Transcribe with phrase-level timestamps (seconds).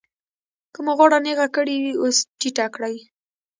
[0.73, 2.95] که مو غاړه نېغه کړې وي اوس ټیټه کړئ.